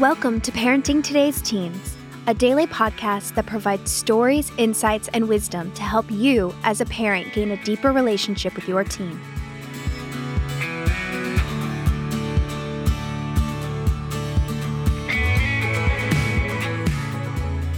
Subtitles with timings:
[0.00, 1.94] Welcome to Parenting Today's Teens,
[2.26, 7.34] a daily podcast that provides stories, insights, and wisdom to help you as a parent
[7.34, 9.20] gain a deeper relationship with your teen.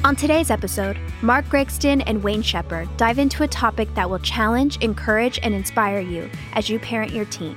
[0.05, 4.77] On today's episode, Mark Gregston and Wayne Shepherd dive into a topic that will challenge,
[4.77, 7.57] encourage, and inspire you as you parent your teen.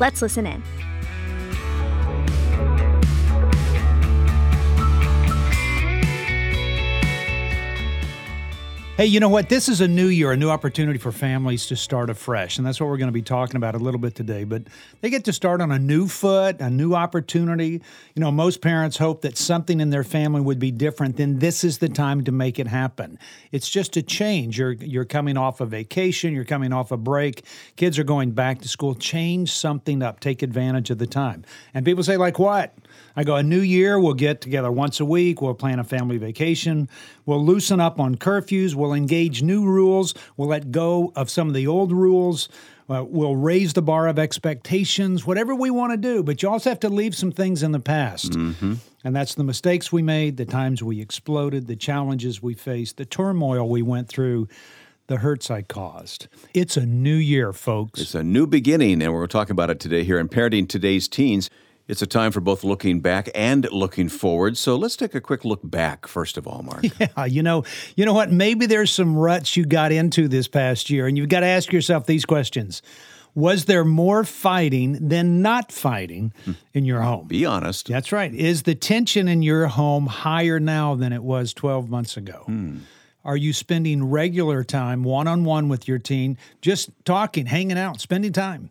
[0.00, 0.62] Let's listen in.
[8.96, 9.50] Hey, you know what?
[9.50, 12.56] This is a new year, a new opportunity for families to start afresh.
[12.56, 14.44] And that's what we're going to be talking about a little bit today.
[14.44, 14.62] But
[15.02, 17.82] they get to start on a new foot, a new opportunity.
[18.14, 21.18] You know, most parents hope that something in their family would be different.
[21.18, 23.18] Then this is the time to make it happen.
[23.52, 24.58] It's just a change.
[24.58, 27.44] You're, you're coming off a vacation, you're coming off a break,
[27.76, 28.94] kids are going back to school.
[28.94, 31.44] Change something up, take advantage of the time.
[31.74, 32.72] And people say, like, what?
[33.16, 36.18] I go, a new year, we'll get together once a week, we'll plan a family
[36.18, 36.88] vacation,
[37.24, 41.54] we'll loosen up on curfews, we'll engage new rules, we'll let go of some of
[41.54, 42.48] the old rules.
[42.88, 46.70] Uh, we'll raise the bar of expectations, whatever we want to do, but you also
[46.70, 48.30] have to leave some things in the past.
[48.30, 48.74] Mm-hmm.
[49.02, 53.04] And that's the mistakes we made, the times we exploded, the challenges we faced, the
[53.04, 54.46] turmoil we went through,
[55.08, 56.28] the hurts I caused.
[56.54, 58.00] It's a new year, folks.
[58.00, 61.50] It's a new beginning, and we're talking about it today here in Parenting Today's Teens.
[61.88, 64.56] It's a time for both looking back and looking forward.
[64.56, 66.84] So let's take a quick look back first of all, Mark.
[66.98, 68.32] Yeah, you know, you know what?
[68.32, 71.72] Maybe there's some ruts you got into this past year, and you've got to ask
[71.72, 72.82] yourself these questions.
[73.34, 76.32] Was there more fighting than not fighting
[76.72, 77.28] in your home?
[77.28, 77.86] Be honest.
[77.86, 78.34] That's right.
[78.34, 82.44] Is the tension in your home higher now than it was 12 months ago?
[82.46, 82.78] Hmm.
[83.26, 88.00] Are you spending regular time one on one with your teen, just talking, hanging out,
[88.00, 88.70] spending time?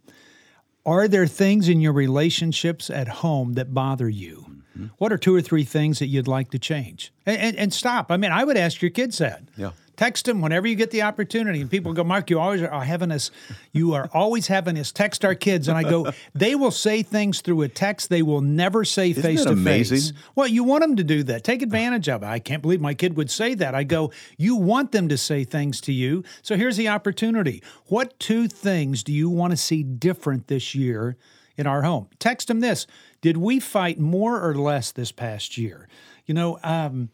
[0.86, 4.45] Are there things in your relationships at home that bother you?
[4.78, 4.88] Mm-hmm.
[4.97, 7.11] What are two or three things that you'd like to change?
[7.25, 8.11] And, and, and stop.
[8.11, 9.44] I mean, I would ask your kids that.
[9.57, 9.72] Yeah.
[9.97, 11.61] Text them whenever you get the opportunity.
[11.61, 13.31] And people go, Mark, you always are having us,
[13.72, 15.67] you are always having us text our kids.
[15.67, 19.23] And I go, they will say things through a text they will never say Isn't
[19.23, 20.13] face to face.
[20.35, 21.44] Well, you want them to do that.
[21.44, 22.28] Take advantage of it.
[22.28, 23.75] I can't believe my kid would say that.
[23.75, 26.23] I go, you want them to say things to you.
[26.41, 27.63] So here's the opportunity.
[27.85, 31.17] What two things do you want to see different this year
[31.57, 32.09] in our home?
[32.19, 32.88] Text them this
[33.22, 35.88] Did we fight more or less this past year?
[36.25, 37.09] You know, um,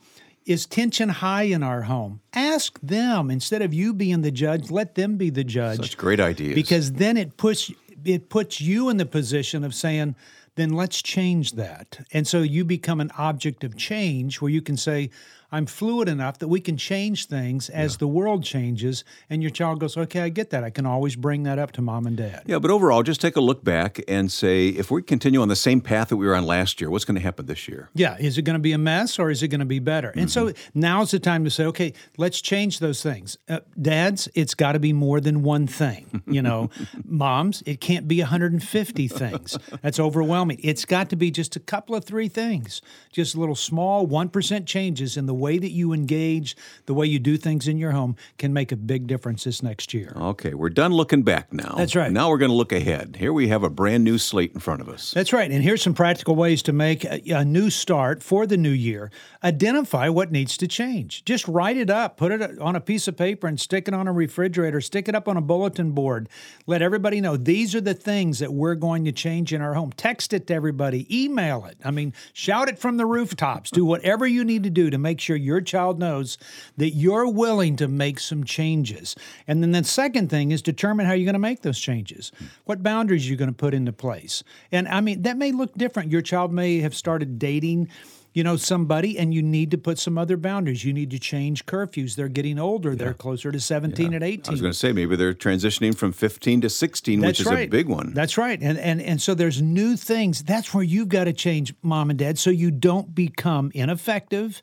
[0.45, 2.21] is tension high in our home?
[2.33, 4.71] Ask them instead of you being the judge.
[4.71, 6.55] Let them be the judge Such great ideas.
[6.55, 7.71] because then it puts
[8.03, 10.15] it puts you in the position of saying
[10.55, 14.75] then let's change that and so you become an object of change where you can
[14.75, 15.09] say
[15.51, 19.79] i'm fluid enough that we can change things as the world changes and your child
[19.79, 22.43] goes okay i get that i can always bring that up to mom and dad
[22.45, 25.55] yeah, but overall, just take a look back and say if we continue on the
[25.55, 27.89] same path that we were on last year, what's going to happen this year?
[27.93, 30.11] Yeah, is it going to be a mess or is it going to be better?
[30.15, 33.37] And so now's the time to say, okay, let's change those things.
[33.47, 36.23] Uh, dads, it's got to be more than one thing.
[36.27, 36.69] You know,
[37.05, 39.57] moms, it can't be 150 things.
[39.81, 40.59] That's overwhelming.
[40.63, 45.17] It's got to be just a couple of three things, just little small 1% changes
[45.17, 48.53] in the way that you engage, the way you do things in your home can
[48.53, 50.13] make a big difference this next year.
[50.15, 51.73] Okay, we're done looking back now.
[51.75, 52.11] That's right.
[52.11, 53.17] Now we're going to look ahead.
[53.19, 55.11] Here we have a brand new slate in front of us.
[55.11, 55.51] That's right.
[55.51, 59.11] And here's some practical ways to make a, a new start for the new year.
[59.43, 61.25] Identify what needs to change.
[61.25, 64.07] Just write it up, put it on a piece of paper and stick it on
[64.07, 66.29] a refrigerator, stick it up on a bulletin board.
[66.67, 69.91] Let everybody know these are the things that we're going to change in our home.
[69.91, 71.77] Text it to everybody, email it.
[71.83, 73.71] I mean, shout it from the rooftops.
[73.71, 76.37] Do whatever you need to do to make sure your child knows
[76.77, 79.15] that you're willing to make some changes.
[79.47, 82.31] And then the second thing is determine how you're going to make those changes.
[82.65, 84.43] What boundaries you're going to put into place.
[84.71, 86.11] And I mean, that may look different.
[86.11, 87.89] Your child may have started dating
[88.33, 91.65] you know somebody and you need to put some other boundaries you need to change
[91.65, 94.93] curfews they're getting older they're closer to 17 and 18 I was going to say
[94.93, 98.13] maybe they're transitioning from 15 to 16, that's which is a big one.
[98.13, 98.59] That's right.
[98.61, 100.43] And and and so there's new things.
[100.43, 104.61] That's where you've got to change, mom and dad, so you don't become ineffective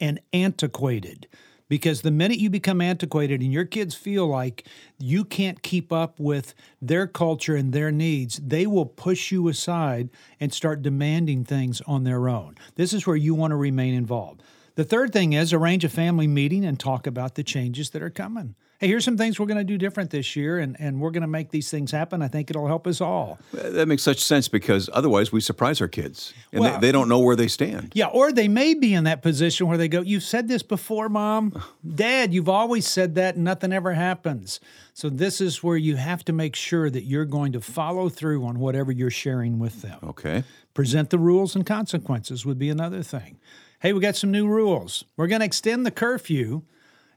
[0.00, 1.26] and antiquated.
[1.66, 4.68] Because the minute you become antiquated and your kids feel like
[4.98, 10.10] you can't keep up with their culture and their needs, they will push you aside
[10.38, 12.56] and start demanding things on their own.
[12.74, 14.42] This is where you want to remain involved.
[14.74, 18.10] The third thing is arrange a family meeting and talk about the changes that are
[18.10, 18.56] coming.
[18.84, 21.22] Hey, here's some things we're going to do different this year, and, and we're going
[21.22, 22.20] to make these things happen.
[22.20, 23.38] I think it'll help us all.
[23.54, 27.08] That makes such sense because otherwise we surprise our kids and Well- they, they don't
[27.08, 27.92] know where they stand.
[27.94, 31.08] Yeah, or they may be in that position where they go, You've said this before,
[31.08, 31.58] mom.
[31.94, 34.60] Dad, you've always said that, and nothing ever happens.
[34.92, 38.44] So, this is where you have to make sure that you're going to follow through
[38.44, 39.98] on whatever you're sharing with them.
[40.02, 40.44] Okay.
[40.74, 43.38] Present the rules and consequences would be another thing.
[43.80, 45.04] Hey, we got some new rules.
[45.16, 46.64] We're going to extend the curfew.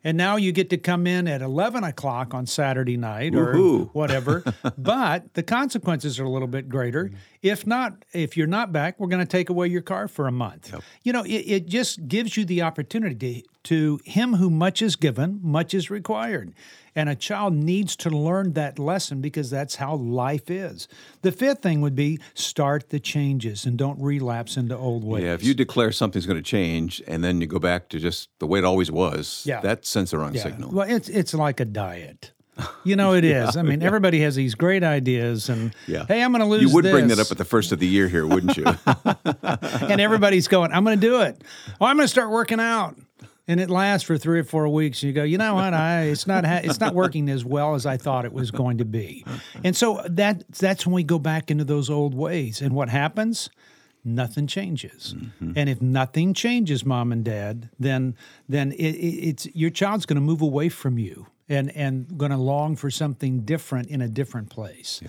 [0.04, 3.90] And now you get to come in at 11 o'clock on Saturday night or Woohoo.
[3.94, 4.44] whatever.
[4.78, 7.12] but the consequences are a little bit greater.
[7.42, 10.32] If not, if you're not back, we're going to take away your car for a
[10.32, 10.74] month.
[11.04, 15.40] You know, it, it just gives you the opportunity to, him who much is given,
[15.44, 16.54] much is required.
[16.96, 20.88] And a child needs to learn that lesson because that's how life is.
[21.22, 25.24] The fifth thing would be start the changes and don't relapse into old ways.
[25.24, 28.30] Yeah, if you declare something's going to change and then you go back to just
[28.40, 29.62] the way it always was, Yeah.
[29.62, 30.42] that sends the wrong Yeah.
[30.44, 30.72] signal.
[30.72, 32.32] Well, it's it's like a diet.
[32.84, 33.56] You know, it is.
[33.56, 36.06] I mean, everybody has these great ideas, and Yeah.
[36.08, 36.64] hey, I'm going to lose.
[36.64, 38.66] You would bring that up at the first of the year here, wouldn't you?
[39.44, 41.44] and everybody's going, I'm going to do it.
[41.80, 42.98] Oh, I'm going to start working out.
[43.48, 45.02] And it lasts for three or four weeks.
[45.02, 45.74] And you go, you know what?
[45.74, 48.80] I, it's not ha- it's not working as well as I thought it was going
[48.80, 49.26] to be.
[49.64, 52.62] And so that that's when we go back into those old ways.
[52.62, 53.50] And what happens?
[54.04, 55.16] Nothing changes.
[55.18, 55.54] Mm-hmm.
[55.56, 58.16] And if nothing changes, mom and dad, then
[58.50, 62.32] then it, it, it's your child's going to move away from you and and going
[62.32, 65.02] to long for something different in a different place.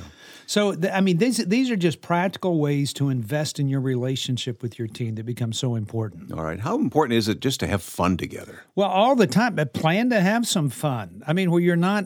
[0.46, 4.62] So th- I mean, these these are just practical ways to invest in your relationship
[4.62, 6.32] with your team that become so important.
[6.32, 6.60] All right.
[6.60, 8.64] How important is it just to have fun together?
[8.74, 11.22] Well, all the time, but plan to have some fun.
[11.26, 12.04] I mean, where you're not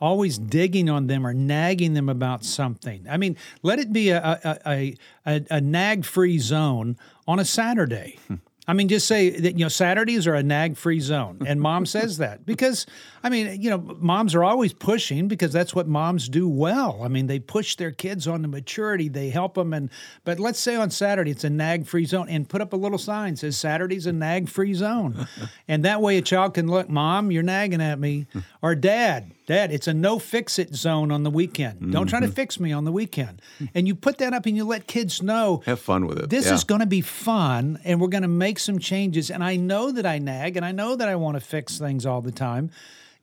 [0.00, 3.06] always digging on them or nagging them about something.
[3.08, 4.94] I mean, let it be a a, a,
[5.26, 6.96] a, a nag free zone
[7.28, 8.18] on a Saturday.
[8.28, 8.34] Hmm.
[8.68, 12.18] I mean, just say that you know Saturdays are a nag-free zone, and mom says
[12.18, 12.86] that because
[13.22, 17.00] I mean, you know, moms are always pushing because that's what moms do well.
[17.02, 19.90] I mean, they push their kids on to maturity, they help them, and
[20.24, 23.34] but let's say on Saturday it's a nag-free zone, and put up a little sign
[23.34, 25.28] that says Saturday's a nag-free zone,
[25.68, 28.26] and that way a child can look, mom, you're nagging at me,
[28.62, 31.92] or dad, dad, it's a no fix-it zone on the weekend.
[31.92, 32.34] Don't try to mm-hmm.
[32.34, 33.40] fix me on the weekend,
[33.74, 36.30] and you put that up and you let kids know Have fun with it.
[36.30, 36.54] this Yeah.
[36.54, 39.90] is going to be fun and we're going to make some changes and i know
[39.92, 42.70] that i nag and i know that i want to fix things all the time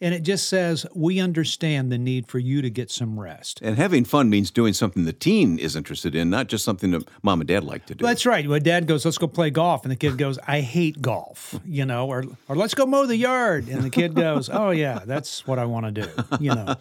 [0.04, 3.62] and it just says we understand the need for you to get some rest.
[3.62, 7.08] And having fun means doing something the teen is interested in, not just something that
[7.24, 8.04] mom and dad like to do.
[8.06, 8.46] that's right.
[8.46, 9.84] When dad goes let's go play golf.
[9.84, 13.16] And the kid goes i hate golf you know or, or let's go mow the
[13.16, 13.70] yard.
[13.70, 16.10] And the kid goes oh yeah that's what i want to do
[16.40, 16.76] you know.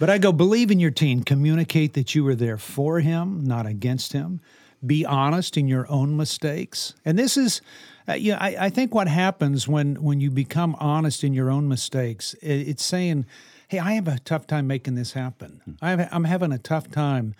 [0.00, 1.22] But i go believe in your teen.
[1.22, 4.40] Communicate that you are there for him not against him
[4.84, 7.60] be honest in your own mistakes and this is
[8.08, 11.50] uh, you know, I, I think what happens when when you become honest in your
[11.50, 13.26] own mistakes i it's saying
[13.68, 16.90] hey i have a tough time making this happen I have, i'm having a tough
[16.90, 17.34] time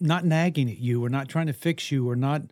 [0.00, 2.42] not nagging at you or not trying to fix you or not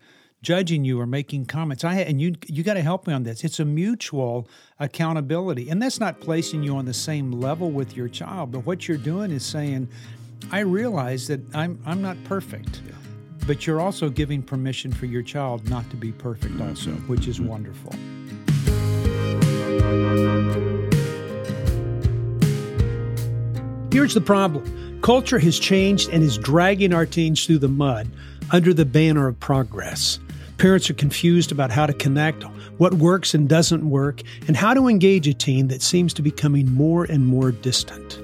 [0.42, 1.84] judging you or making comments.
[1.84, 3.44] I and you you got to help me on this.
[3.44, 4.48] It's a mutual
[4.80, 5.70] accountability.
[5.70, 8.98] And that's not placing you on the same level with your child, but what you're
[8.98, 9.88] doing is saying
[10.50, 12.82] I realize that I'm I'm not perfect.
[13.46, 17.08] But you're also giving permission for your child not to be perfect also, mm-hmm.
[17.08, 17.48] which is mm-hmm.
[17.48, 17.92] wonderful.
[23.92, 28.08] Here's the problem culture has changed and is dragging our teens through the mud
[28.52, 30.18] under the banner of progress.
[30.58, 32.44] Parents are confused about how to connect,
[32.78, 36.30] what works and doesn't work, and how to engage a teen that seems to be
[36.30, 38.20] becoming more and more distant.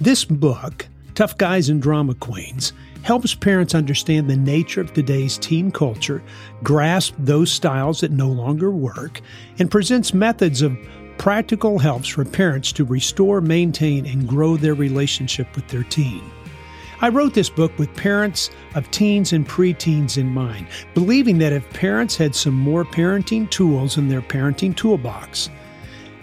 [0.00, 2.72] This book, Tough Guys and Drama Queens,
[3.06, 6.20] helps parents understand the nature of today's teen culture,
[6.64, 9.20] grasp those styles that no longer work,
[9.60, 10.76] and presents methods of
[11.16, 16.20] practical helps for parents to restore, maintain, and grow their relationship with their teen.
[17.00, 21.70] I wrote this book with parents of teens and preteens in mind, believing that if
[21.70, 25.48] parents had some more parenting tools in their parenting toolbox,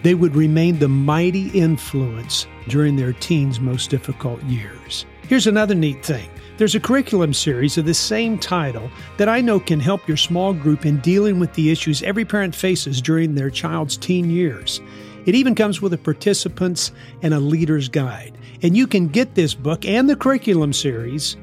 [0.02, 5.06] they would remain the mighty influence during their teens' most difficult years.
[5.28, 9.58] Here's another neat thing there's a curriculum series of the same title that I know
[9.58, 13.50] can help your small group in dealing with the issues every parent faces during their
[13.50, 14.80] child's teen years.
[15.26, 16.92] It even comes with a participant's
[17.22, 18.38] and a leader's guide.
[18.62, 21.36] And you can get this book and the curriculum series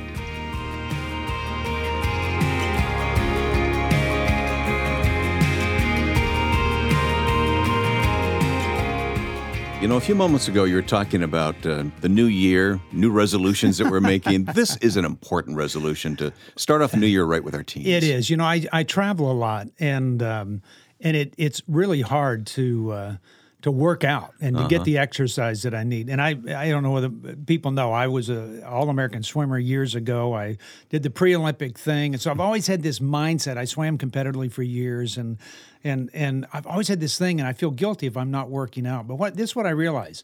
[9.81, 13.10] You know, a few moments ago, you were talking about uh, the new year, new
[13.10, 14.43] resolutions that we're making.
[14.53, 17.88] this is an important resolution to start off the new year right with our teens.
[17.88, 18.29] It is.
[18.29, 20.62] You know, I, I travel a lot, and um,
[21.00, 22.91] and it it's really hard to.
[22.91, 23.15] Uh,
[23.62, 24.70] to work out and to uh-huh.
[24.70, 26.10] get the exercise that I need.
[26.10, 29.94] And I, I don't know whether people know I was a all American swimmer years
[29.94, 30.36] ago.
[30.36, 30.58] I
[30.89, 33.58] did the pre Olympic thing, and so I've always had this mindset.
[33.58, 35.38] I swam competitively for years, and
[35.84, 38.88] and and I've always had this thing, and I feel guilty if I'm not working
[38.88, 39.08] out.
[39.08, 40.24] But what this is what I realize.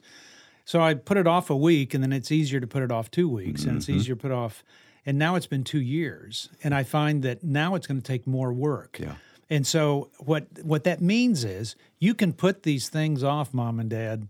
[0.65, 3.09] So I put it off a week, and then it's easier to put it off
[3.09, 3.69] two weeks, mm-hmm.
[3.69, 3.97] and it's mm-hmm.
[3.97, 4.63] easier to put off.
[5.05, 8.27] And now it's been two years, and I find that now it's going to take
[8.27, 8.97] more work.
[8.99, 9.15] Yeah.
[9.49, 13.89] And so what what that means is you can put these things off, mom and
[13.89, 14.27] dad,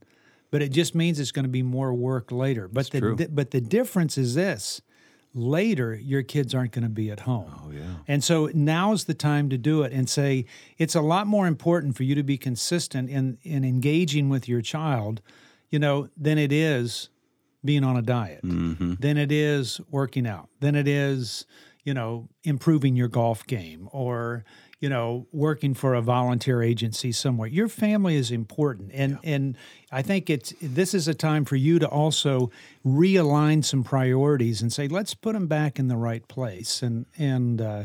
[0.51, 2.67] but it just means it's going to be more work later.
[2.67, 4.81] But That's the but the difference is this:
[5.33, 7.53] later your kids aren't going to be at home.
[7.63, 7.95] Oh, yeah.
[8.07, 10.45] And so now's the time to do it and say
[10.77, 14.61] it's a lot more important for you to be consistent in, in engaging with your
[14.61, 15.21] child,
[15.69, 17.09] you know, than it is
[17.63, 18.95] being on a diet, mm-hmm.
[18.99, 21.45] than it is working out, than it is,
[21.83, 24.43] you know, improving your golf game or,
[24.79, 27.47] you know, working for a volunteer agency somewhere.
[27.47, 29.29] Your family is important, and yeah.
[29.31, 29.57] and
[29.91, 32.51] I think it's this is a time for you to also
[32.85, 37.59] realign some priorities and say, let's put them back in the right place, and and
[37.59, 37.83] uh,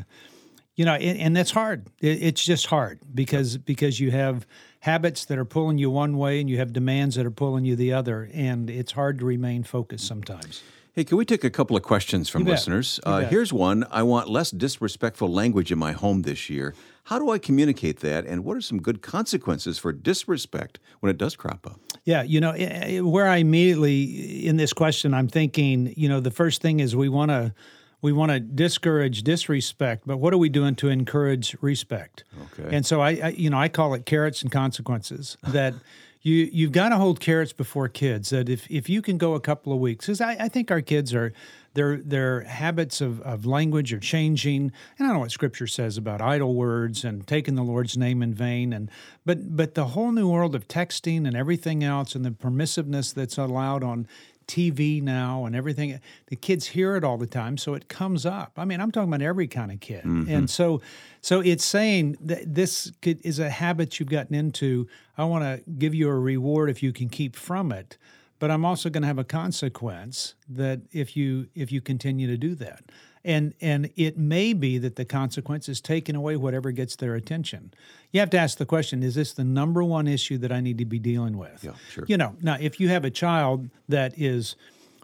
[0.74, 1.86] you know, and, and that's hard.
[2.00, 4.46] It, it's just hard because because you have
[4.80, 7.74] habits that are pulling you one way and you have demands that are pulling you
[7.74, 10.62] the other, and it's hard to remain focused sometimes.
[10.94, 13.00] Hey, can we take a couple of questions from listeners?
[13.02, 13.86] Uh, here's one.
[13.90, 16.74] I want less disrespectful language in my home this year.
[17.04, 18.26] How do I communicate that?
[18.26, 21.80] And what are some good consequences for disrespect when it does crop up?
[22.04, 26.20] Yeah, you know, eh, eh, where I immediately in this question, I'm thinking, you know,
[26.20, 27.54] the first thing is we want to
[28.02, 32.24] we want to discourage disrespect, but what are we doing to encourage respect?
[32.58, 32.76] Okay.
[32.76, 35.38] And so I, I you know, I call it carrots and consequences.
[35.42, 35.72] That
[36.22, 38.30] you you've got to hold carrots before kids.
[38.30, 40.80] That if if you can go a couple of weeks, because I, I think our
[40.80, 41.32] kids are
[41.74, 44.62] their their habits of, of language are changing.
[44.62, 48.22] And I don't know what Scripture says about idle words and taking the Lord's name
[48.22, 48.72] in vain.
[48.72, 48.90] And
[49.24, 53.38] but but the whole new world of texting and everything else and the permissiveness that's
[53.38, 54.06] allowed on
[54.46, 56.00] TV now and everything.
[56.26, 58.52] The kids hear it all the time, so it comes up.
[58.56, 60.30] I mean, I'm talking about every kind of kid, mm-hmm.
[60.30, 60.80] and so
[61.20, 64.88] so it's saying that this could, is a habit you've gotten into.
[65.16, 67.96] I want to give you a reward if you can keep from it,
[68.42, 72.36] but I'm also going to have a consequence that if you if you continue to
[72.36, 72.82] do that
[73.24, 77.72] and and it may be that the consequence is taking away whatever gets their attention.
[78.10, 80.78] You have to ask the question: Is this the number one issue that I need
[80.78, 81.62] to be dealing with?
[81.62, 82.04] Yeah, sure.
[82.08, 84.56] You know, now if you have a child that is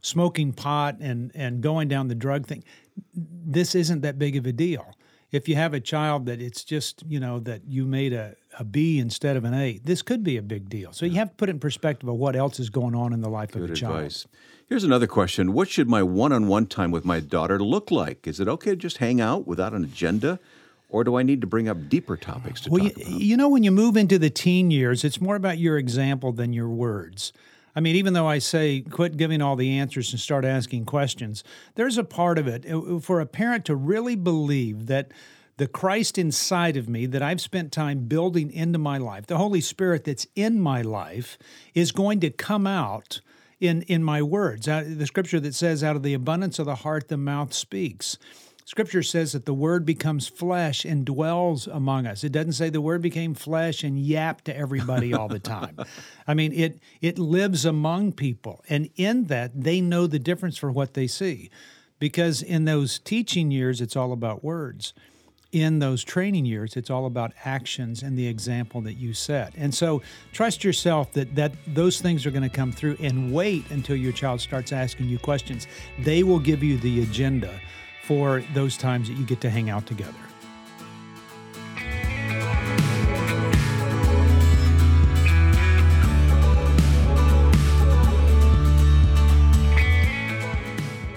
[0.02, 2.64] smoking pot and and going down the drug thing,
[3.14, 4.97] this isn't that big of a deal.
[5.30, 8.65] If you have a child that it's just you know that you made a, a
[8.65, 10.93] B instead of an A, this could be a big deal.
[10.93, 13.21] So you have to put it in perspective of what else is going on in
[13.21, 14.23] the life Good of a advice.
[14.25, 14.35] child.
[14.69, 15.53] Here's another question.
[15.53, 18.27] What should my one on one time with my daughter look like?
[18.27, 20.38] Is it okay to just hang out without an agenda?
[20.91, 23.21] Or do I need to bring up deeper topics to well, talk you, about?
[23.21, 26.53] You know, when you move into the teen years, it's more about your example than
[26.53, 27.33] your words.
[27.77, 31.45] I mean, even though I say quit giving all the answers and start asking questions,
[31.77, 35.12] there's a part of it uh, for a parent to really believe that
[35.59, 39.61] the Christ inside of me that I've spent time building into my life, the Holy
[39.61, 41.37] Spirit that's in my life,
[41.75, 43.21] is going to come out
[43.61, 44.69] in in my words.
[44.69, 48.19] Uh, the scripture that says, "Out of the abundance of the heart, the mouth speaks."
[48.65, 52.23] Scripture says that the word becomes flesh and dwells among us.
[52.23, 55.79] It doesn't say the word became flesh and yapped to everybody all the time.
[56.29, 60.71] I mean, it it lives among people, and in that they know the difference for
[60.71, 61.50] what they see,
[61.99, 64.93] because in those teaching years, it's all about words
[65.52, 69.55] in those training years it's all about actions and the example that you set.
[69.57, 70.02] And so
[70.33, 74.12] trust yourself that that those things are going to come through and wait until your
[74.12, 75.67] child starts asking you questions.
[76.00, 77.61] They will give you the agenda
[78.02, 80.14] for those times that you get to hang out together.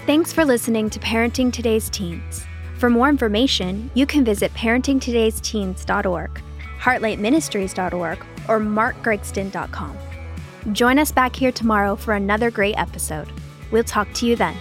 [0.04, 2.46] Thanks for listening to Parenting Today's Teens.
[2.82, 6.42] For more information, you can visit parentingtodaysteens.org,
[6.80, 9.98] heartlightministries.org, or markgregston.com.
[10.72, 13.28] Join us back here tomorrow for another great episode.
[13.70, 14.56] We'll talk to you then.